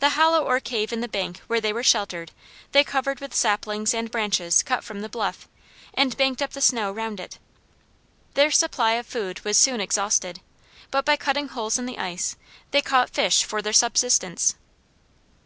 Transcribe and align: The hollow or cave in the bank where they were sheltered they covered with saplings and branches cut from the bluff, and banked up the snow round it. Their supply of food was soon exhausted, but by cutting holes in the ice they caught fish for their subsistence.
The 0.00 0.08
hollow 0.16 0.42
or 0.46 0.60
cave 0.60 0.94
in 0.94 1.02
the 1.02 1.08
bank 1.08 1.40
where 1.46 1.60
they 1.60 1.74
were 1.74 1.82
sheltered 1.82 2.32
they 2.72 2.82
covered 2.82 3.20
with 3.20 3.34
saplings 3.34 3.92
and 3.92 4.10
branches 4.10 4.62
cut 4.62 4.82
from 4.82 5.02
the 5.02 5.10
bluff, 5.10 5.46
and 5.92 6.16
banked 6.16 6.40
up 6.40 6.52
the 6.52 6.62
snow 6.62 6.90
round 6.90 7.20
it. 7.20 7.38
Their 8.32 8.50
supply 8.50 8.92
of 8.94 9.04
food 9.06 9.44
was 9.44 9.58
soon 9.58 9.82
exhausted, 9.82 10.40
but 10.90 11.04
by 11.04 11.18
cutting 11.18 11.48
holes 11.48 11.78
in 11.78 11.84
the 11.84 11.98
ice 11.98 12.34
they 12.70 12.80
caught 12.80 13.10
fish 13.10 13.44
for 13.44 13.60
their 13.60 13.74
subsistence. 13.74 14.54